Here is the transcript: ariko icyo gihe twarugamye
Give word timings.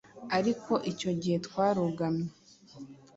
ariko 0.37 0.73
icyo 0.91 1.11
gihe 1.21 1.37
twarugamye 1.45 2.27